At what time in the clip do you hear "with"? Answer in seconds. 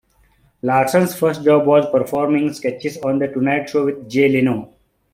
3.85-4.09